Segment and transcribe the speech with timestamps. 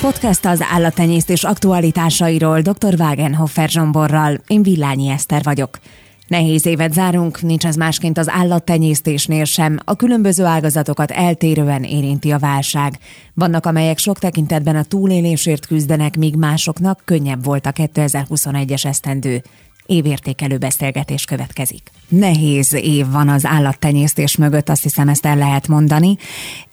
[0.00, 2.94] Podcast az állattenyésztés aktualitásairól dr.
[2.98, 4.40] Wagenhofer Zsomborral.
[4.46, 5.78] Én Villányi Eszter vagyok.
[6.26, 9.78] Nehéz évet zárunk, nincs ez másként az állattenyésztésnél sem.
[9.84, 12.98] A különböző ágazatokat eltérően érinti a válság.
[13.34, 19.42] Vannak, amelyek sok tekintetben a túlélésért küzdenek, míg másoknak könnyebb volt a 2021-es esztendő
[19.86, 21.90] évértékelő beszélgetés következik.
[22.08, 26.16] Nehéz év van az állattenyésztés mögött, azt hiszem ezt el lehet mondani,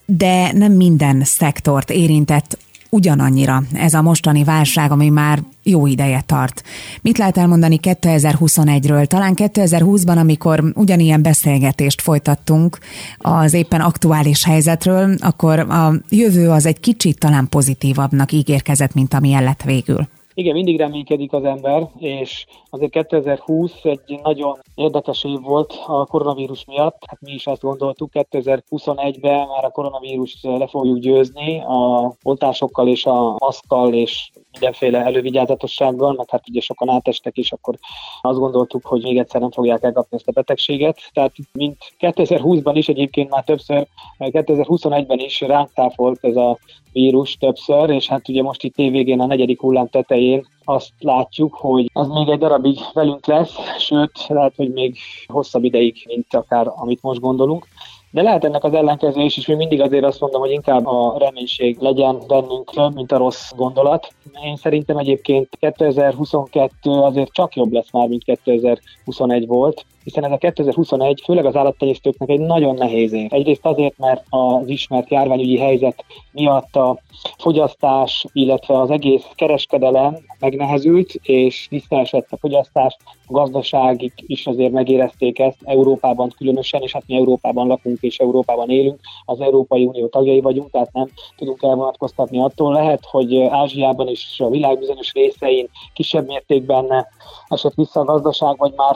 [0.05, 2.57] de nem minden szektort érintett
[2.90, 6.64] ugyanannyira ez a mostani válság, ami már jó ideje tart.
[7.02, 9.05] Mit lehet elmondani 2021-ről?
[9.05, 12.78] Talán 2020-ban, amikor ugyanilyen beszélgetést folytattunk
[13.18, 19.31] az éppen aktuális helyzetről, akkor a jövő az egy kicsit talán pozitívabbnak ígérkezett, mint ami
[19.31, 20.08] lett végül.
[20.40, 26.66] Igen, mindig reménykedik az ember, és azért 2020 egy nagyon érdekes év volt a koronavírus
[26.66, 27.04] miatt.
[27.08, 33.05] Hát mi is azt gondoltuk, 2021-ben már a koronavírust le fogjuk győzni a oltásokkal és
[33.05, 37.76] a maszkkal és mindenféle elővigyázatossággal, mert hát ugye sokan átestek, és akkor
[38.22, 41.00] azt gondoltuk, hogy még egyszer nem fogják elkapni ezt a betegséget.
[41.14, 43.88] Tehát mint 2020-ban is egyébként már többször,
[44.20, 46.58] 2021-ben is ránk táfolt ez a
[46.92, 50.27] vírus többször, és hát ugye most itt évvégén a negyedik hullám tetején
[50.64, 54.97] azt látjuk, hogy az még egy darabig velünk lesz, sőt, lehet, hogy még
[55.28, 57.67] hosszabb ideig, mint akár amit most gondolunk.
[58.11, 61.16] De lehet ennek az ellenkező is, és még mindig azért azt mondom, hogy inkább a
[61.17, 64.14] reménység legyen bennünk, mint a rossz gondolat.
[64.44, 70.38] Én szerintem egyébként 2022 azért csak jobb lesz már, mint 2021 volt, hiszen ez a
[70.38, 73.33] 2021 főleg az állattenyésztőknek egy nagyon nehéz év.
[73.33, 76.99] Egyrészt azért, mert az ismert járványügyi helyzet miatt a
[77.38, 85.39] fogyasztás, illetve az egész kereskedelem megnehezült, és visszaesett a fogyasztás, a gazdaságig is azért megérezték
[85.39, 90.42] ezt, Európában különösen, és hát mi Európában lakunk és Európában élünk, az Európai Unió tagjai
[90.42, 92.73] vagyunk, tehát nem tudunk elvonatkoztatni attól.
[92.73, 97.08] Lehet, hogy Ázsiában és a világ bizonyos részein kisebb mértékben
[97.47, 98.95] esett vissza a gazdaság, vagy már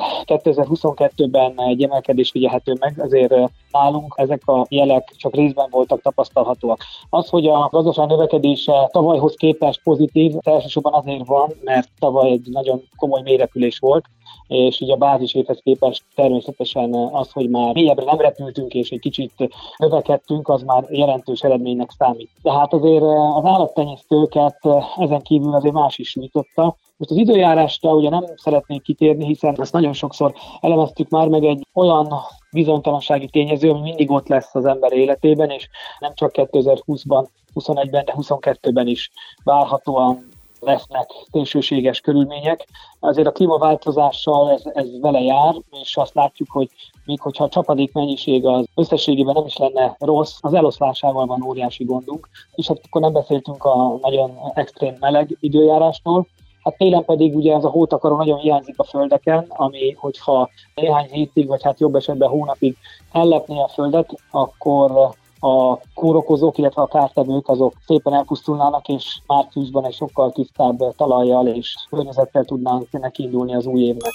[1.01, 3.33] 2022-ben egy emelkedés figyelhető meg, azért
[3.71, 6.79] nálunk ezek a jelek csak részben voltak tapasztalhatóak.
[7.09, 12.81] Az, hogy a gazdaság növekedése tavalyhoz képest pozitív, elsősorban azért van, mert tavaly egy nagyon
[12.97, 14.05] komoly mérepülés volt,
[14.47, 19.49] és ugye a bázisévhez képest természetesen az, hogy már mélyebbre nem repültünk, és egy kicsit
[19.77, 22.29] növekedtünk, az már jelentős eredménynek számít.
[22.41, 23.03] Tehát azért
[23.35, 24.57] az állattenyésztőket
[24.97, 26.75] ezen kívül azért más is nyitotta.
[27.01, 31.67] Most az időjárásra ugye nem szeretnék kitérni, hiszen ezt nagyon sokszor elemeztük már meg egy
[31.73, 32.13] olyan
[32.51, 35.69] bizonytalansági tényező, ami mindig ott lesz az ember életében, és
[35.99, 37.25] nem csak 2020-ban,
[37.55, 39.11] 21-ben, de 22-ben is
[39.43, 40.27] várhatóan
[40.59, 42.67] lesznek szélsőséges körülmények.
[42.99, 46.69] Azért a klímaváltozással ez, ez vele jár, és azt látjuk, hogy
[47.05, 51.83] még hogyha a csapadék mennyiség az összességében nem is lenne rossz, az eloszlásával van óriási
[51.83, 56.27] gondunk, és hát akkor nem beszéltünk a nagyon extrém meleg időjárásról,
[56.63, 61.47] Hát télen pedig ugye ez a hótakaró nagyon hiányzik a földeken, ami hogyha néhány hétig,
[61.47, 62.77] vagy hát jobb esetben hónapig
[63.11, 69.93] ellepné a földet, akkor a kórokozók, illetve a kártevők azok szépen elpusztulnának, és márciusban egy
[69.93, 74.11] sokkal tisztább talajjal és környezettel tudnánk indulni az új évnek.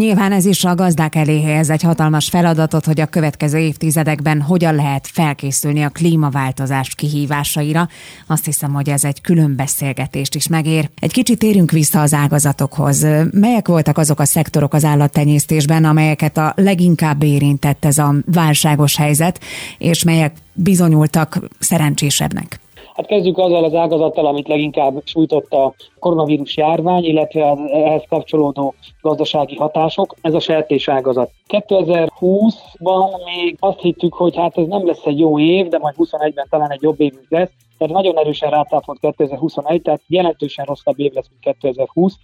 [0.00, 4.74] Nyilván ez is a gazdák elé helyez egy hatalmas feladatot, hogy a következő évtizedekben hogyan
[4.74, 7.88] lehet felkészülni a klímaváltozás kihívásaira.
[8.26, 10.90] Azt hiszem, hogy ez egy külön beszélgetést is megér.
[10.94, 13.06] Egy kicsit térünk vissza az ágazatokhoz.
[13.30, 19.40] Melyek voltak azok a szektorok az állattenyésztésben, amelyeket a leginkább érintett ez a válságos helyzet,
[19.78, 22.60] és melyek bizonyultak szerencsésebbnek?
[23.00, 28.74] Hát kezdjük azzal az ágazattal, amit leginkább sújtott a koronavírus járvány, illetve az ehhez kapcsolódó
[29.00, 30.14] gazdasági hatások.
[30.20, 31.30] Ez a sertés ágazat.
[31.48, 36.46] 2020-ban még azt hittük, hogy hát ez nem lesz egy jó év, de majd 21-ben
[36.50, 37.50] talán egy jobb évünk lesz.
[37.78, 42.14] Tehát nagyon erősen rátáfolt 2021, tehát jelentősen rosszabb év lesz, mint 2020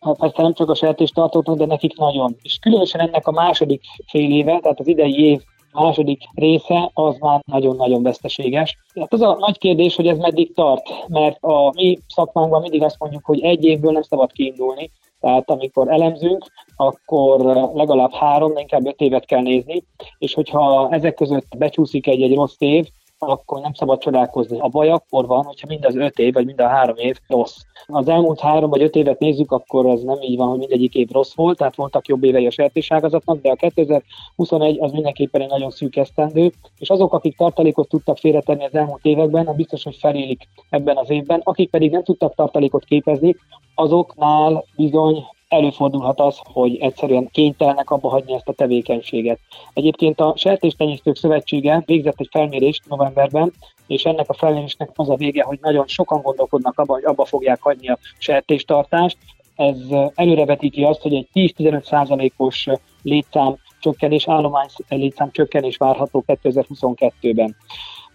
[0.00, 2.36] hát persze nem csak a sertést tartottunk, de nekik nagyon.
[2.42, 5.40] És különösen ennek a második fél éve, tehát az idei év
[5.72, 8.76] második része az már nagyon-nagyon veszteséges.
[9.00, 12.98] Hát az a nagy kérdés, hogy ez meddig tart, mert a mi szakmánkban mindig azt
[12.98, 16.44] mondjuk, hogy egy évből nem szabad kiindulni, tehát amikor elemzünk,
[16.76, 17.40] akkor
[17.74, 19.84] legalább három, de inkább öt évet kell nézni,
[20.18, 22.86] és hogyha ezek között becsúszik egy-egy rossz év,
[23.28, 24.58] akkor nem szabad csodálkozni.
[24.60, 27.56] A baj akkor van, hogyha mind az öt év, vagy mind a három év rossz.
[27.86, 31.08] Az elmúlt három vagy öt évet nézzük, akkor az nem így van, hogy mindegyik év
[31.10, 35.70] rossz volt, tehát voltak jobb évei a sertéságazatnak, de a 2021 az mindenképpen egy nagyon
[35.70, 40.96] szűk esztendő, és azok, akik tartalékot tudtak félretenni az elmúlt években, biztos, hogy felélik ebben
[40.96, 43.36] az évben, akik pedig nem tudtak tartalékot képezni,
[43.74, 49.38] azoknál bizony előfordulhat az, hogy egyszerűen kénytelenek abba hagyni ezt a tevékenységet.
[49.72, 53.52] Egyébként a Sertéstenyésztők Szövetsége végzett egy felmérést novemberben,
[53.86, 57.60] és ennek a felmérésnek az a vége, hogy nagyon sokan gondolkodnak abba, hogy abba fogják
[57.60, 59.16] hagyni a sertéstartást.
[59.56, 59.76] Ez
[60.14, 62.66] előrevetíti azt, hogy egy 10-15 százalékos
[63.02, 67.56] létszám csökkenés, állomány létszám csökkenés várható 2022-ben.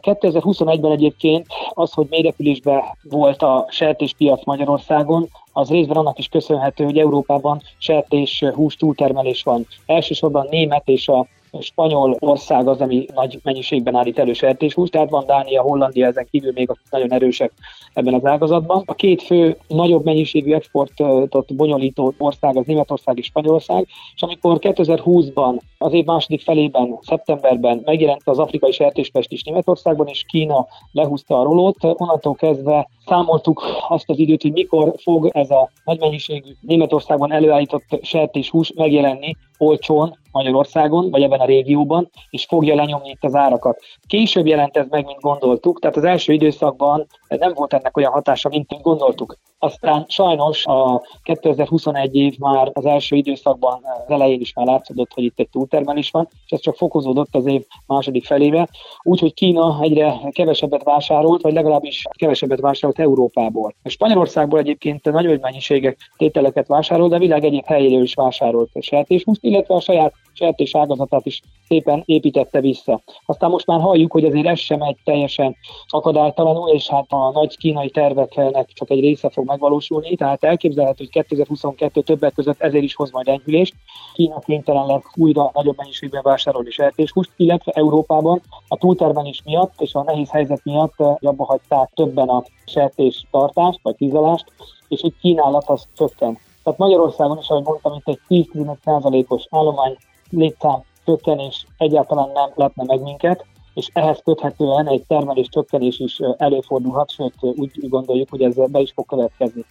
[0.07, 6.97] 2021-ben egyébként az, hogy mélyrepülésbe volt a sertéspiac Magyarországon, az részben annak is köszönhető, hogy
[6.97, 9.67] Európában sertés hús túltermelés van.
[9.85, 11.27] Elsősorban német és a
[11.59, 16.51] spanyol ország az, ami nagy mennyiségben állít elő sertéshúst, tehát van Dánia, Hollandia ezen kívül
[16.55, 17.51] még nagyon erősek
[17.93, 18.83] ebben az ágazatban.
[18.85, 25.59] A két fő nagyobb mennyiségű exportot bonyolító ország az Németország és Spanyolország, és amikor 2020-ban,
[25.77, 31.43] az év második felében, szeptemberben megjelent az afrikai sertéspest is Németországban, és Kína lehúzta a
[31.43, 37.31] rolót, onnantól kezdve számoltuk azt az időt, hogy mikor fog ez a nagy mennyiségű Németországban
[37.31, 43.79] előállított sertéshús megjelenni olcsón Magyarországon, vagy ebben a régióban, és fogja lenyomni itt az árakat.
[44.07, 48.49] Később jelent ez meg, mint gondoltuk, tehát az első időszakban nem volt ennek olyan hatása,
[48.49, 49.37] mint, mint gondoltuk.
[49.59, 55.23] Aztán sajnos a 2021 év már az első időszakban az elején is már látszódott, hogy
[55.23, 58.69] itt egy túltermelés van, és ez csak fokozódott az év második felébe,
[59.03, 63.73] úgyhogy Kína egyre kevesebbet vásárolt, vagy legalábbis kevesebbet vásárolt Európából.
[63.83, 69.75] Spanyolországból egyébként nagyon mennyiségek tételeket vásárol, de a világ egyéb helyéről is vásárolt sertéshúst, illetve
[69.75, 73.01] a saját sertés ágazatát is szépen építette vissza.
[73.25, 75.55] Aztán most már halljuk, hogy azért ez sem egy teljesen
[75.87, 81.23] akadálytalanul, és hát a nagy kínai terveknek csak egy része fog megvalósulni, tehát elképzelhető, hogy
[81.23, 83.73] 2022 többek között ezért is hoz majd enyhülést.
[84.13, 90.03] Kína kénytelen lesz újra nagyobb mennyiségben vásárolni sertéshúst, illetve Európában a túltermelés miatt és a
[90.03, 94.45] nehéz helyzet miatt abba hagyták többen a sertés tartást vagy tizelást,
[94.87, 96.46] és itt kínálat az csökkent.
[96.67, 99.97] Tehát Magyarországon is, ahogy mondtam, itt egy 10-15%-os állomány
[100.29, 107.11] létszám csökkenés egyáltalán nem lepne meg minket, és ehhez köthetően egy termelés csökkenés is előfordulhat,
[107.11, 109.65] sőt úgy gondoljuk, hogy ez be is fog következni.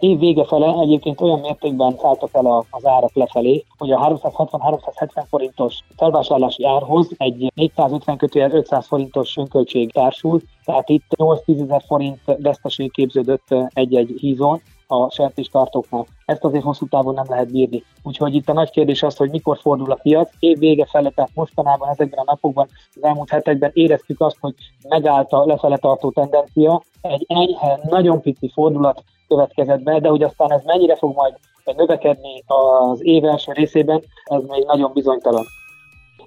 [0.00, 5.78] Év vége fele egyébként olyan mértékben szálltak el az árak lefelé, hogy a 360-370 forintos
[5.96, 12.92] felvásárlási árhoz egy 450 kötőjel 500 forintos önköltség társul, tehát itt 8-10 ezer forint veszteség
[12.92, 16.06] képződött egy-egy hízon, a sertéstartóknál.
[16.24, 17.84] Ezt azért hosszú távon nem lehet bírni.
[18.02, 20.30] Úgyhogy itt a nagy kérdés az, hogy mikor fordul a piac.
[20.38, 24.54] Év vége fele, tehát mostanában, ezekben a napokban, az elmúlt hetekben éreztük azt, hogy
[24.88, 26.82] megállt a lefele tartó tendencia.
[27.00, 31.34] Egy enyhe, nagyon pici fordulat következett be, de hogy aztán ez mennyire fog majd
[31.76, 35.44] növekedni az év első részében, ez még nagyon bizonytalan.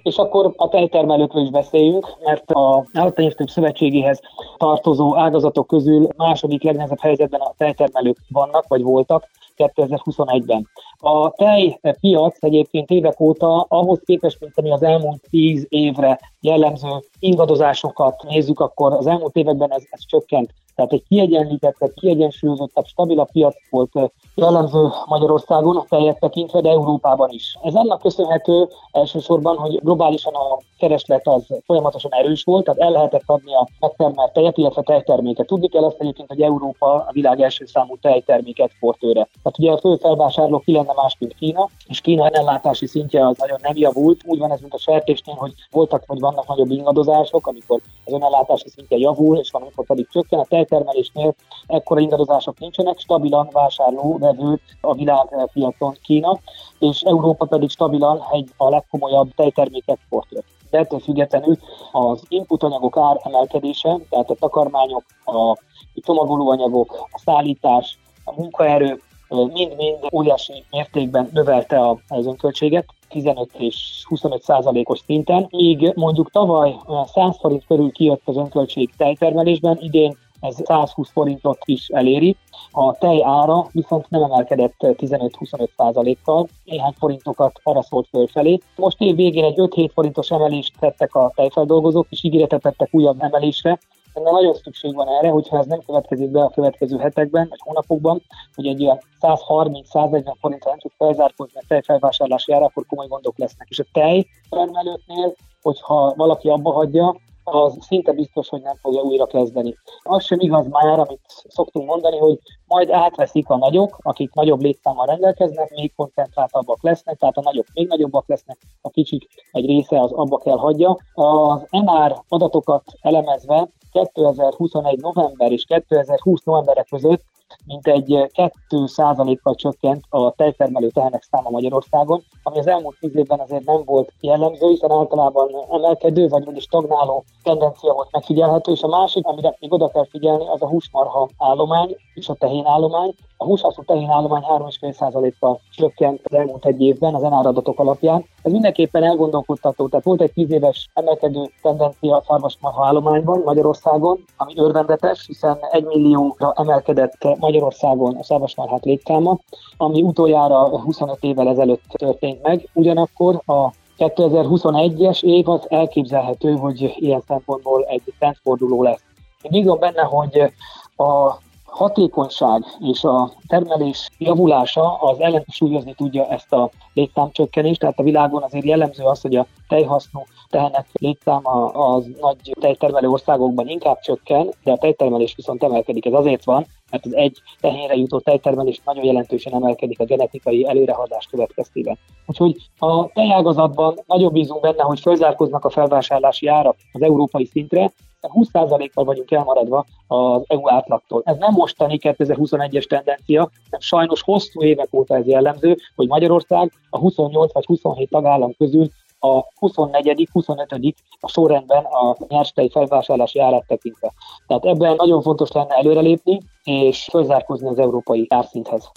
[0.06, 4.20] És akkor a tejtermelőkről is beszéljünk, mert a Állattenyésztők Szövetségéhez
[4.56, 10.68] tartozó ágazatok közül második legnehezebb helyzetben a tejtermelők vannak, vagy voltak 2021-ben.
[10.98, 16.88] A tejpiac egyébként évek óta ahhoz képest, mint ami az elmúlt tíz évre jellemző
[17.18, 20.50] ingadozásokat nézzük, akkor az elmúlt években ez, ez csökkent.
[20.76, 23.90] Tehát egy kiegyenlítettebb, kiegyensúlyozottabb, stabilabb piac volt
[24.34, 27.58] jellemző Magyarországon, a tejet tekintve, de Európában is.
[27.62, 33.22] Ez annak köszönhető elsősorban, hogy globálisan a kereslet az folyamatosan erős volt, tehát el lehetett
[33.26, 35.46] adni a megtermelt tejet, illetve tejterméket.
[35.46, 39.28] Tudni kell azt egyébként, hogy Európa a világ első számú tejtermék exportőre.
[39.42, 43.36] Tehát ugye a fő felvásárló ki lenne más, mint Kína, és Kína ellátási szintje az
[43.38, 44.20] nagyon nem javult.
[44.24, 48.68] Úgy van ez, mint a sertésnél, hogy voltak vagy vannak nagyobb ingadozások, amikor az önellátási
[48.68, 50.38] szintje javul, és van, amikor pedig csökken.
[50.38, 51.34] A tejtermelésnél
[51.66, 56.38] ekkora ingadozások nincsenek, stabilan vásárló vevő a világpiacon Kína,
[56.78, 60.42] és Európa pedig stabilan egy a legkomolyabb tejtermék exportőr.
[60.70, 61.56] De ettől függetlenül
[61.92, 65.58] az inputanyagok ár emelkedése, tehát a takarmányok, a
[65.94, 74.98] csomagolóanyagok, a szállítás, a munkaerő mind-mind óriási mértékben növelte az önköltséget, 15 és 25 százalékos
[74.98, 76.76] szinten, míg mondjuk tavaly
[77.14, 82.36] 100 forint körül kijött az önköltség tejtermelésben, idén ez 120 forintot is eléri.
[82.70, 88.58] A tej ára viszont nem emelkedett 15-25 százalékkal, néhány forintokat arra szólt fölfelé.
[88.76, 93.78] Most év végén egy 5-7 forintos emelést tettek a tejfeldolgozók, és ígéretet tettek újabb emelésre,
[94.22, 98.22] de nagyon szükség van erre, hogyha ez nem következik be a következő hetekben vagy hónapokban,
[98.54, 103.68] hogy egy ilyen 130-140 forintra nem tud felzárkózni a tejfelvásárlási ára, akkor komoly gondok lesznek.
[103.70, 107.16] És a tej termelőknél, hogyha valaki abba hagyja,
[107.48, 109.76] az szinte biztos, hogy nem fogja újra kezdeni.
[110.02, 115.06] Az sem igaz már, amit szoktunk mondani, hogy majd átveszik a nagyok, akik nagyobb létszámmal
[115.06, 120.12] rendelkeznek, még koncentráltabbak lesznek, tehát a nagyok még nagyobbak lesznek, a kicsik egy része az
[120.12, 120.96] abba kell hagyja.
[121.14, 125.00] Az NR adatokat elemezve 2021.
[125.00, 126.42] november és 2020.
[126.42, 127.22] november között
[127.66, 128.30] mintegy
[128.70, 134.12] 2%-kal csökkent a tejtermelő tehenek száma Magyarországon, ami az elmúlt tíz évben azért nem volt
[134.20, 139.72] jellemző, hiszen általában emelkedő vagy vagyis stagnáló tendencia volt megfigyelhető, és a másik, amire még
[139.72, 143.14] oda kell figyelni, az a húsmarha állomány és a tehén állomány.
[143.36, 148.24] A húshaszú tehén állomány 3,5%-kal csökkent az elmúlt egy évben az enáradatok alapján.
[148.42, 154.52] Ez mindenképpen elgondolkodtató, tehát volt egy 10 éves emelkedő tendencia a szarvasmarha állományban Magyarországon, ami
[154.56, 159.38] örvendetes, hiszen 1 millióra emelkedett Magyarországon a szarvasmarhák létszáma,
[159.76, 162.68] ami utoljára 25 évvel ezelőtt történt meg.
[162.72, 169.04] Ugyanakkor a 2021-es év az elképzelhető, hogy ilyen szempontból egy trendforduló lesz.
[169.42, 170.52] Én bízom benne, hogy
[170.96, 178.42] a hatékonyság és a termelés javulása az ellensúlyozni tudja ezt a létszámcsökkenést, tehát a világon
[178.42, 184.72] azért jellemző az, hogy a tejhasznú tehenek létszáma az nagy tejtermelő országokban inkább csökken, de
[184.72, 186.06] a tejtermelés viszont emelkedik.
[186.06, 191.26] Ez azért van, mert az egy tehénre jutó tejtermelés nagyon jelentősen emelkedik a genetikai előrehaladás
[191.30, 191.98] következtében.
[192.26, 199.04] Úgyhogy a tejágazatban nagyon bízunk benne, hogy fölzárkoznak a felvásárlási árak az európai szintre, 20%-kal
[199.04, 201.22] vagyunk elmaradva az EU átlagtól.
[201.24, 206.98] Ez nem mostani 2021-es tendencia, hanem sajnos hosszú évek óta ez jellemző, hogy Magyarország a
[206.98, 214.12] 28 vagy 27 tagállam közül a 24 25 a sorrendben a nyerstej felvásárlási árát tekintve.
[214.46, 218.90] Tehát ebben nagyon fontos lenne előrelépni, és fölzárkozni az európai árszinthez.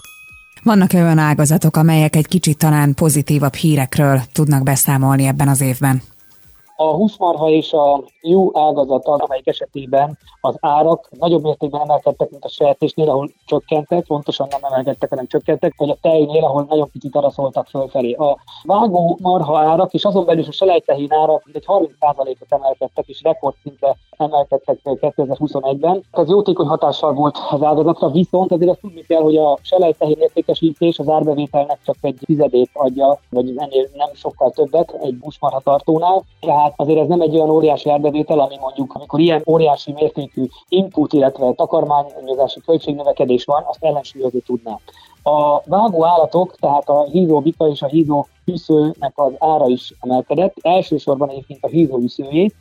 [0.62, 6.02] Vannak olyan ágazatok, amelyek egy kicsit talán pozitívabb hírekről tudnak beszámolni ebben az évben?
[6.82, 12.44] A húsmarha és a jó ágazat az, amelyik esetében az árak nagyobb mértékben emelkedtek, mint
[12.44, 17.16] a sertésnél, ahol csökkentek, pontosan nem emelkedtek, hanem csökkentek, vagy a tejnél, ahol nagyon picit
[17.16, 18.12] arra szóltak fölfelé.
[18.12, 23.22] A vágó marha árak, és azon belül is a selejtehén árak egy 30%-ot emelkedtek, és
[23.22, 26.04] rekordszintre emelkedtek 2021-ben.
[26.10, 30.98] Ez jótékony hatással volt az ágazatra, viszont azért azt tudni kell, hogy a selejtehén értékesítés
[30.98, 36.24] az árbevételnek csak egy tizedét adja, vagy ennél nem sokkal többet egy busmarha tartónál.
[36.70, 41.12] Tehát azért ez nem egy olyan óriási árbevétel, ami mondjuk, amikor ilyen óriási mértékű input,
[41.12, 44.78] illetve takarmányozási költségnövekedés van, azt ellensúlyozni tudná.
[45.22, 50.54] A vágó állatok, tehát a hízó bika és a hízó hűszőnek az ára is emelkedett,
[50.62, 52.54] elsősorban egyébként a hízó hűszőjét,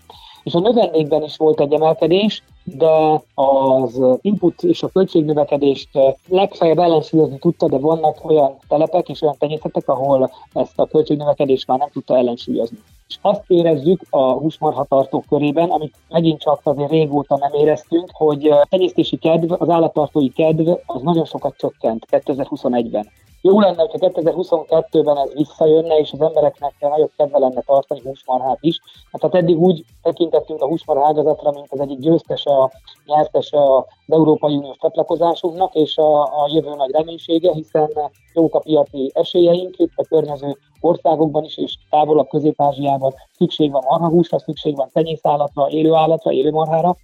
[0.44, 5.90] és a növendékben is volt egy emelkedés, de az input és a költségnövekedést
[6.28, 11.78] legfeljebb ellensúlyozni tudta, de vannak olyan telepek és olyan tenyészetek, ahol ezt a költségnövekedést már
[11.78, 12.78] nem tudta ellensúlyozni.
[13.10, 18.66] És azt érezzük a húsmarhatartók körében, amit megint csak azért régóta nem éreztünk, hogy a
[18.70, 23.08] tenyésztési kedv, az állattartói kedv az nagyon sokat csökkent 2021-ben.
[23.42, 28.80] Jó lenne, hogyha 2022-ben ez visszajönne, és az embereknek nagyobb kedve lenne tartani húsmarhát is.
[29.12, 32.72] Hát, hát eddig úgy tekintettünk a húsmarha ágazatra, mint az egyik győztese, a
[33.06, 37.90] nyertese az Európai Uniós csatlakozásunknak, és a, a jövő nagy reménysége, hiszen
[38.34, 44.40] jók a piaci esélyeink itt a környező országokban is, és távolabb Közép-Ázsiában szükség van marhahúsra,
[44.40, 46.96] szükség van tenyészállatra, élőállatra, élőmarhára,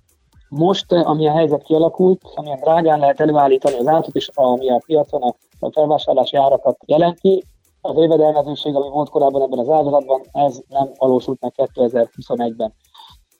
[0.49, 5.21] most, ami a helyzet kialakult, amilyen drágán lehet előállítani az állatot, és ami a piacon
[5.21, 7.43] a a felvásárlási árakat jelenti.
[7.81, 12.73] Az jövedelmezőség, ami volt korábban ebben az ágazatban, ez nem valósult meg 2021-ben.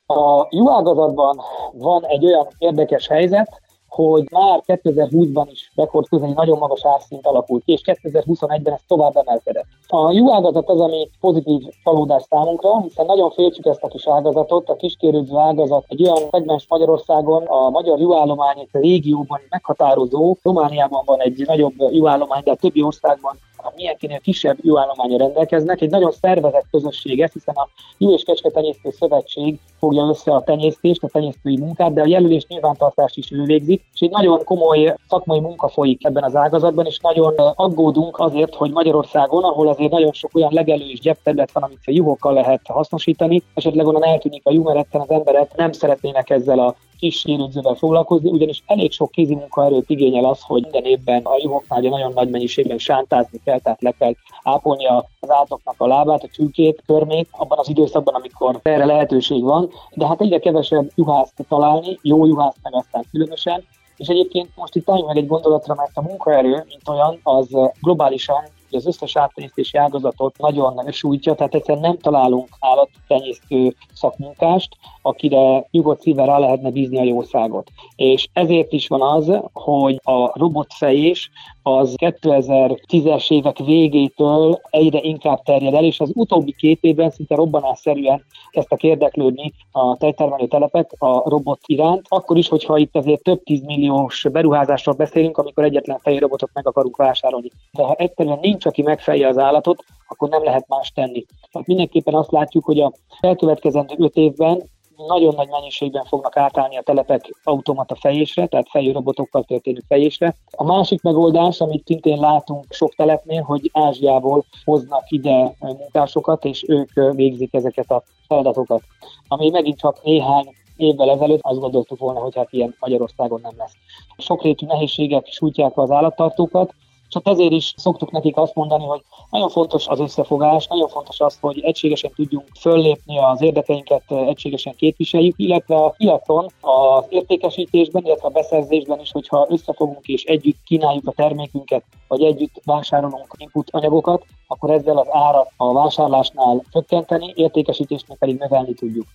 [0.07, 1.39] A juhágazatban
[1.71, 7.71] van egy olyan érdekes helyzet, hogy már 2020-ban is rekordközeli nagyon magas árszint alakult ki,
[7.71, 9.67] és 2021-ben ez tovább emelkedett.
[9.87, 14.69] A jó ágazat az, ami pozitív csalódás számunkra, hiszen nagyon féltsük ezt a kis ágazatot,
[14.69, 21.43] a kiskérődző ágazat egy olyan szegmens Magyarországon, a magyar juhállomány régióban meghatározó, Romániában van egy
[21.45, 23.37] nagyobb juhállomány, de a többi országban
[23.75, 25.81] milyenkinél kisebb juhállománya rendelkeznek.
[25.81, 30.43] Egy nagyon szervezett közösség ez, hiszen a Jó és Kecske Tenyésztő Szövetség fogja össze a
[30.43, 34.95] tenyésztést, a tenyésztői munkát, de a jelölés nyilvántartást is ő végzik, és egy nagyon komoly
[35.07, 40.11] szakmai munka folyik ebben az ágazatban, és nagyon aggódunk azért, hogy Magyarországon, ahol azért nagyon
[40.11, 44.51] sok olyan legelő és gyepterület van, amit a juhokkal lehet hasznosítani, esetleg onnan eltűnik a
[44.51, 49.89] juh, az emberek nem szeretnének ezzel a kis sérülzővel foglalkozni, ugyanis elég sok kézi munkaerőt
[49.89, 54.13] igényel az, hogy minden évben a juhoknál nagyon nagy mennyiségben sántázni kell, tehát le kell
[54.43, 59.69] ápolni az állatoknak a lábát, a csülkét, körmét, abban az időszakban, amikor erre lehetőség van,
[59.93, 63.63] de hát egyre kevesebb juhászt találni, jó juhászt meg aztán különösen,
[63.97, 67.47] és egyébként most itt álljunk meg egy gondolatra, mert a munkaerő, mint olyan, az
[67.81, 68.43] globálisan
[68.75, 76.01] hogy az összes állattenyésztési ágazatot nagyon sújtja, tehát egyszerűen nem találunk állattenyésztő szakmunkást, akire nyugodt
[76.01, 77.71] szívvel rá lehetne bízni a jószágot.
[77.95, 81.31] És ezért is van az, hogy a robotfejés
[81.67, 88.25] az 2010-es évek végétől egyre inkább terjed el, és az utóbbi két évben szinte robbanásszerűen
[88.49, 94.25] kezdtek érdeklődni a tejtermelő telepek a robot iránt, akkor is, hogyha itt azért több tízmilliós
[94.31, 97.51] beruházásról beszélünk, amikor egyetlen fejű robotot meg akarunk vásárolni.
[97.71, 101.25] De ha egyszerűen nincs, aki megfejje az állatot, akkor nem lehet más tenni.
[101.51, 104.63] Tehát mindenképpen azt látjuk, hogy a elkövetkezendő öt évben
[105.07, 110.35] nagyon nagy mennyiségben fognak átállni a telepek automata fejésre, tehát fejű robotokkal történő fejésre.
[110.51, 116.91] A másik megoldás, amit szintén látunk sok telepnél, hogy Ázsiából hoznak ide munkásokat, és ők
[117.15, 118.81] végzik ezeket a feladatokat.
[119.27, 123.73] Ami megint csak néhány évvel ezelőtt azt gondoltuk volna, hogy hát ilyen Magyarországon nem lesz.
[124.17, 126.73] Sokrétű nehézségek sújtják az állattartókat,
[127.15, 131.37] csak ezért is szoktuk nekik azt mondani, hogy nagyon fontos az összefogás, nagyon fontos az,
[131.41, 138.31] hogy egységesen tudjunk föllépni, az érdekeinket egységesen képviseljük, illetve a piacon, az értékesítésben, illetve a
[138.31, 144.69] beszerzésben is, hogyha összefogunk és együtt kínáljuk a termékünket, vagy együtt vásárolunk input anyagokat, akkor
[144.69, 149.05] ezzel az árat a vásárlásnál csökkenteni, értékesítésnél pedig növelni tudjuk.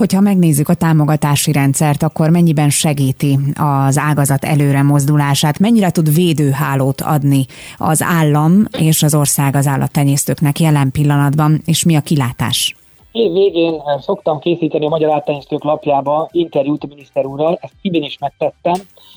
[0.00, 3.38] Hogyha megnézzük a támogatási rendszert, akkor mennyiben segíti
[3.86, 7.46] az ágazat előre mozdulását, mennyire tud védőhálót adni
[7.78, 12.76] az állam és az ország az állattenyésztőknek jelen pillanatban, és mi a kilátás?
[13.12, 18.02] Év végén eh, szoktam készíteni a Magyar Állattenyésztők lapjába interjút a miniszter úrral, ezt idén
[18.02, 18.74] is megtettem.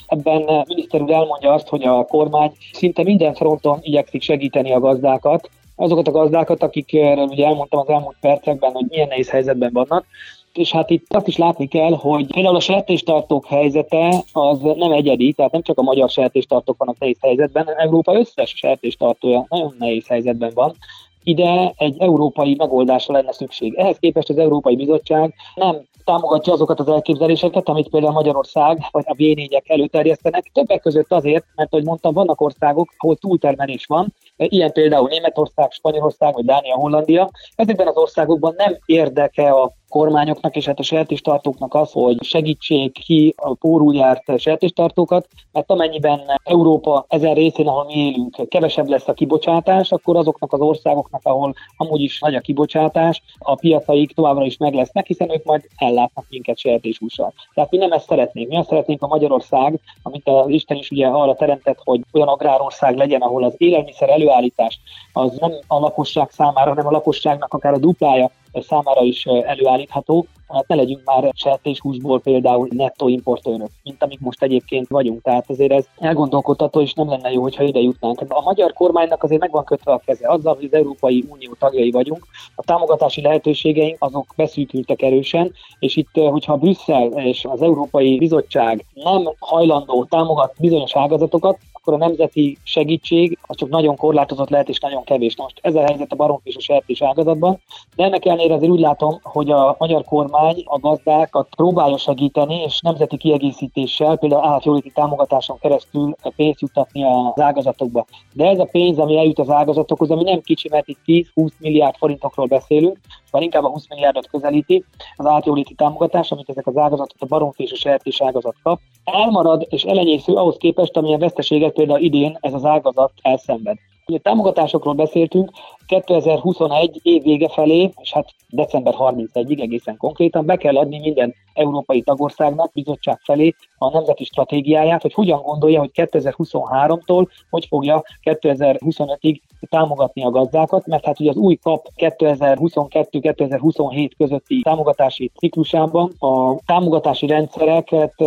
[0.08, 4.80] Ebben eh, miniszter úr elmondja azt, hogy a kormány szinte minden fronton igyekszik segíteni a
[4.80, 10.06] gazdákat, azokat a gazdákat, akikről ugye elmondtam az elmúlt percekben, hogy milyen nehéz helyzetben vannak,
[10.54, 15.34] és hát itt azt is látni kell, hogy például a sertéstartók helyzete az nem egyedi,
[15.34, 20.08] tehát nem csak a magyar sertéstartók vannak nehéz helyzetben, hanem Európa összes sertéstartója nagyon nehéz
[20.08, 20.76] helyzetben van.
[21.24, 23.74] Ide egy európai megoldásra lenne szükség.
[23.74, 29.14] Ehhez képest az Európai Bizottság nem támogatja azokat az elképzeléseket, amit például Magyarország vagy a
[29.14, 29.22] v
[29.66, 30.50] előterjesztenek.
[30.54, 34.14] Többek között azért, mert ahogy mondtam, vannak országok, ahol túltermelés van,
[34.50, 37.30] ilyen például Németország, Spanyolország vagy Dánia, Hollandia.
[37.56, 43.34] Ezekben az országokban nem érdeke a kormányoknak és hát a sertéstartóknak az, hogy segítsék ki
[43.38, 49.14] a pórul járt sertéstartókat, mert amennyiben Európa ezen részén, ahol mi élünk, kevesebb lesz a
[49.14, 54.58] kibocsátás, akkor azoknak az országoknak, ahol amúgy is nagy a kibocsátás, a piacaik továbbra is
[54.58, 57.34] meg lesznek, hiszen ők majd ellátnak minket sertéshússal.
[57.54, 58.50] Tehát mi nem ezt szeretnénk.
[58.50, 62.98] Mi azt szeretnénk a Magyarország, amit az Isten is ugye arra teremtett, hogy olyan agrárország
[62.98, 64.80] legyen, ahol az élelmiszer előállítás
[65.14, 70.68] az nem a lakosság számára, hanem a lakosságnak akár a duplája számára is előállítható, hát
[70.68, 75.22] ne legyünk már sertéshúsból például nettó importőrök, mint amik most egyébként vagyunk.
[75.22, 78.22] Tehát azért ez elgondolkodható, és nem lenne jó, hogyha ide jutnánk.
[78.28, 80.30] A magyar kormánynak azért meg van kötve a keze.
[80.30, 86.16] Azzal, hogy az Európai Unió tagjai vagyunk, a támogatási lehetőségeink azok beszűkültek erősen, és itt,
[86.30, 93.38] hogyha Brüsszel és az Európai Bizottság nem hajlandó támogat bizonyos ágazatokat, akkor a nemzeti segítség
[93.42, 95.36] az csak nagyon korlátozott lehet, és nagyon kevés.
[95.38, 97.62] Most ez a helyzet a baromfi és a sertés ágazatban,
[97.96, 102.80] de ennek ellenére azért úgy látom, hogy a magyar kormány a gazdákat próbálja segíteni, és
[102.82, 108.06] nemzeti kiegészítéssel, például állatjóléti támogatáson keresztül pénzt juttatni az ágazatokba.
[108.34, 111.00] De ez a pénz, ami eljut az ágazatokhoz, ami nem kicsi, mert itt
[111.36, 112.98] 10-20 milliárd forintokról beszélünk,
[113.32, 114.84] már inkább a 20 milliárdot közelíti
[115.16, 118.80] az átjóléti támogatás, amit ezek az ágazatok, a baromfi és a sertés ágazat kap.
[119.04, 123.78] Elmarad és elenyésző ahhoz képest, amilyen veszteséget például idén ez az ágazat elszenved.
[124.08, 125.52] Ugye támogatásokról beszéltünk,
[125.88, 132.02] 2021 év vége felé, és hát december 31-ig egészen konkrétan be kell adni minden európai
[132.02, 139.40] tagországnak, bizottság felé a nemzeti stratégiáját, hogy hogyan gondolja, hogy 2023-tól hogy fogja 2025-ig
[139.70, 147.28] támogatni a gazdákat, mert hát ugye az új kap 2022-2027 közötti támogatási ciklusában a támogatási
[147.28, 148.22] rendszereket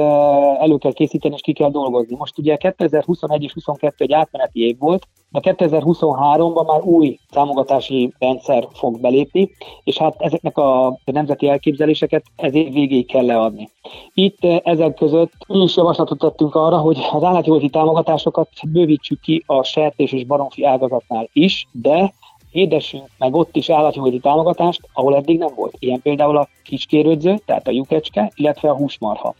[0.58, 2.16] elő kell készíteni és ki kell dolgozni.
[2.16, 5.06] Most ugye 2021 és 2022 egy átmeneti év volt,
[5.40, 9.50] de 2023-ban már új támogatási rendszer fog belépni,
[9.84, 13.68] és hát ezeknek a nemzeti elképzeléseket ez év végéig kell leadni.
[14.14, 19.62] Itt ezek között mi is javaslatot tettünk arra, hogy az állatjóléti támogatásokat bővítsük ki a
[19.62, 22.12] sertés és baromfi ágazatnál is, de
[22.50, 25.76] hirdessünk meg ott is állatjóléti támogatást, ahol eddig nem volt.
[25.78, 29.34] Ilyen például a kiskérődző, tehát a lyukecske, illetve a húsmarha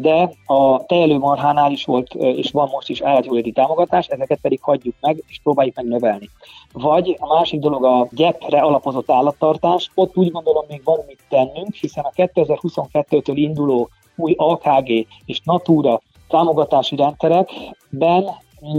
[0.00, 4.94] de a tejelő marhánál is volt, és van most is állatjóléti támogatás, ezeket pedig hagyjuk
[5.00, 6.28] meg, és próbáljuk meg növelni.
[6.72, 11.74] Vagy a másik dolog a gyepre alapozott állattartás, ott úgy gondolom még van mit tennünk,
[11.74, 18.24] hiszen a 2022-től induló új AKG és Natura támogatási rendszerekben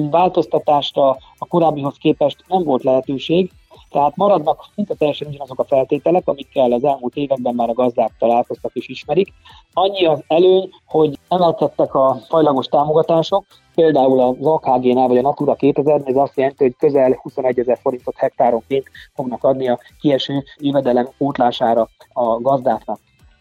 [0.09, 3.51] változtatásra a korábbihoz képest nem volt lehetőség,
[3.89, 8.71] tehát maradnak szinte teljesen ugyanazok a feltételek, amikkel az elmúlt években már a gazdák találkoztak
[8.73, 9.33] és ismerik.
[9.73, 16.01] Annyi az előny, hogy Emelkedtek a fajlagos támogatások, például az AKG-nál vagy a Natura 2000
[16.05, 21.89] ez azt jelenti, hogy közel 21 ezer forintot hektáronként fognak adni a kieső jövedelem pótlására
[22.13, 22.99] a gazdáknak.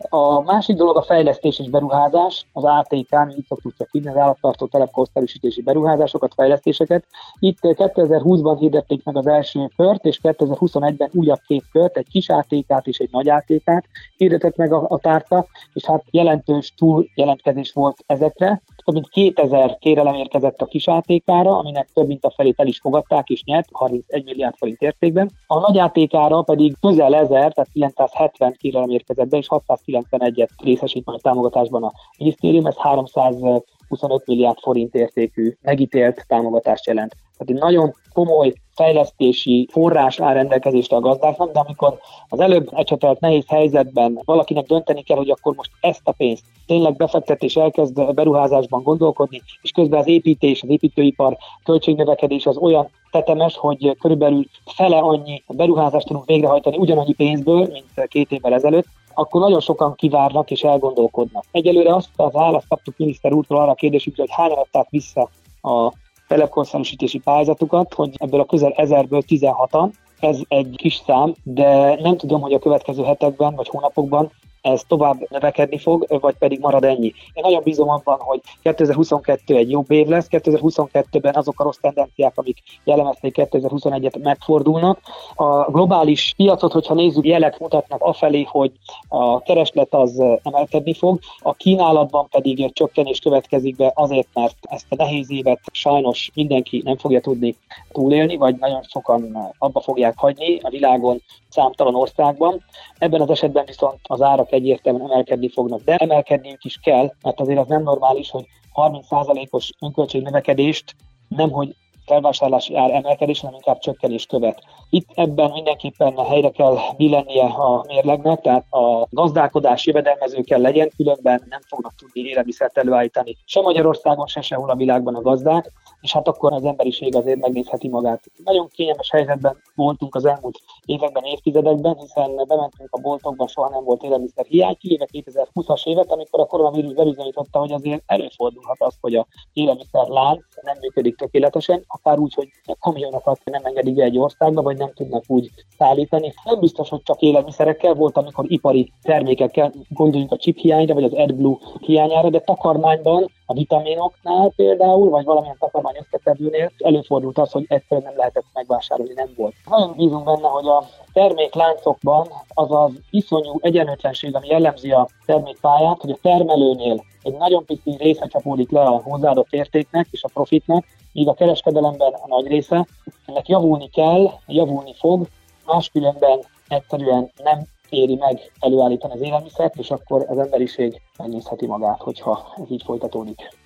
[0.08, 4.66] A másik dolog a fejlesztés és beruházás, az ATK-n, így szoktuk csak hívni, az állattartó
[4.66, 7.04] telepkorszerűsítési beruházásokat, fejlesztéseket.
[7.38, 12.28] Itt eh, 2020-ban hirdették meg az első kört, és 2021-ben újabb két kört, egy kis
[12.28, 17.96] ATK-t és egy nagy ATK-t hirdetett meg a, a tárca, és hát jelentős túljelentkezés volt
[18.06, 18.62] ezekre.
[18.84, 22.78] Több mint 2000 kérelem érkezett a kis ATK-ra, aminek több mint a felét el is
[22.78, 25.30] fogadták, és nyert 31 milliárd forint értékben.
[25.46, 31.18] A nagy ATK-ra pedig közel 1000, tehát 970 kérelem érkezett be, és 690 91-et részesítmény
[31.22, 37.16] támogatásban a minisztérium, ez 325 milliárd forint értékű megítélt támogatást jelent.
[37.38, 43.20] Tehát egy nagyon komoly fejlesztési forrás áll rendelkezésre a gazdáknak, de amikor az előbb ecsetelt
[43.20, 48.82] nehéz helyzetben valakinek dönteni kell, hogy akkor most ezt a pénzt tényleg befektetés elkezd beruházásban
[48.82, 55.42] gondolkodni, és közben az építés, az építőipar költségnövekedés az olyan tetemes, hogy körülbelül fele annyi
[55.46, 58.86] beruházást tudunk végrehajtani ugyanannyi pénzből, mint két évvel ezelőtt,
[59.18, 61.44] akkor nagyon sokan kivárnak és elgondolkodnak.
[61.50, 65.28] Egyelőre azt az választ kaptuk miniszter úrtól arra a kérdésükre, hogy hányan adták vissza
[65.62, 65.92] a
[66.28, 72.40] telepkonszerűsítési pályázatukat, hogy ebből a közel ezerből 16-an, ez egy kis szám, de nem tudom,
[72.40, 77.12] hogy a következő hetekben vagy hónapokban ez tovább növekedni fog, vagy pedig marad ennyi.
[77.32, 82.32] Én nagyon bízom abban, hogy 2022 egy jobb év lesz, 2022-ben azok a rossz tendenciák,
[82.34, 85.00] amik jellemezték 2021-et megfordulnak.
[85.34, 88.72] A globális piacot, hogyha nézzük, jelek mutatnak afelé, hogy
[89.08, 94.94] a kereslet az emelkedni fog, a kínálatban pedig csökkenés következik be azért, mert ezt a
[94.94, 97.56] nehéz évet sajnos mindenki nem fogja tudni
[97.92, 102.64] túlélni, vagy nagyon sokan abba fogják hagyni a világon számtalan országban.
[102.98, 107.58] Ebben az esetben viszont az árak egyértelműen emelkedni fognak, de emelkedniük is kell, mert azért
[107.58, 110.94] az nem normális, hogy 30%-os önköltség növekedést
[111.28, 111.76] nem, hogy
[112.08, 114.62] felvásárlási ár emelkedés, hanem inkább csökkenés követ.
[114.90, 121.46] Itt ebben mindenképpen helyre kell billennie a mérlegnek, tehát a gazdálkodás jövedelmező kell legyen, különben
[121.48, 126.28] nem fognak tudni élelmiszert előállítani se Magyarországon, se sehol a világban a gazdák, és hát
[126.28, 128.20] akkor az emberiség azért megnézheti magát.
[128.44, 134.02] Nagyon kényelmes helyzetben voltunk az elmúlt években, évtizedekben, hiszen bementünk a boltokba, soha nem volt
[134.02, 139.26] élelmiszer hiány, kivéve 2020-as évet, amikor a koronavírus bebizonyította, hogy azért előfordulhat az, hogy a
[139.52, 144.62] élelmiszer lánc nem működik tökéletesen, akár úgy, hogy a kamionokat nem engedik be egy országba,
[144.62, 146.32] vagy nem tudnak úgy szállítani.
[146.44, 151.12] Nem biztos, hogy csak élelmiszerekkel volt, amikor ipari termékekkel, gondoljunk a chip hiányra, vagy az
[151.12, 158.06] AdBlue hiányára, de takarmányban, a vitaminoknál például, vagy valamilyen takarmány összetevőnél előfordult az, hogy egyszerűen
[158.06, 159.54] nem lehetett megvásárolni, nem volt.
[159.68, 166.10] Nagyon bízunk benne, hogy a termékláncokban az az iszonyú egyenlőtlenség, ami jellemzi a termékpályát, hogy
[166.10, 171.28] a termelőnél egy nagyon pici része csapódik le a hozzáadott értéknek és a profitnak, míg
[171.28, 172.86] a kereskedelemben a nagy része.
[173.26, 175.26] Ennek javulni kell, javulni fog,
[175.66, 182.54] máskülönben egyszerűen nem éri meg előállítani az élelmiszert, és akkor az emberiség megnézheti magát, hogyha
[182.56, 183.56] ez így folytatódik.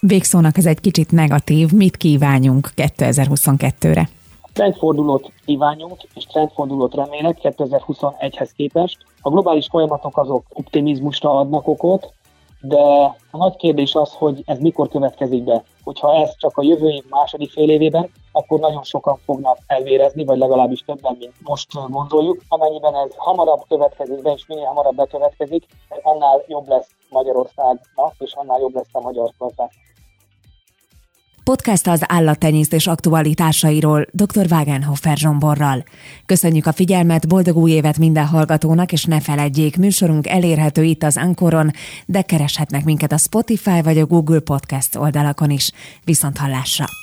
[0.00, 1.70] Végszónak ez egy kicsit negatív.
[1.72, 4.08] Mit kívánjunk 2022-re?
[4.52, 8.96] Trendfordulót kívánjunk, és trendfordulót remélek 2021-hez képest.
[9.20, 12.12] A globális folyamatok azok optimizmusra adnak okot,
[12.62, 12.80] de
[13.30, 15.62] a nagy kérdés az, hogy ez mikor következik be.
[15.84, 20.38] Hogyha ez csak a jövő év második fél évében, akkor nagyon sokan fognak elvérezni, vagy
[20.38, 22.42] legalábbis többen, mint most gondoljuk.
[22.48, 25.66] Amennyiben ez hamarabb következik be, és minél hamarabb bekövetkezik,
[26.02, 29.72] annál jobb lesz Magyarországnak, és annál jobb lesz a magyar gazdák.
[31.44, 34.46] Podcast az állattenyésztés aktualitásairól dr.
[34.50, 35.84] Wagenhofer Zsomborral.
[36.26, 41.16] Köszönjük a figyelmet, boldog új évet minden hallgatónak, és ne feledjék, műsorunk elérhető itt az
[41.16, 41.70] Ankoron,
[42.06, 45.70] de kereshetnek minket a Spotify vagy a Google Podcast oldalakon is.
[46.04, 47.01] Viszont hallásra!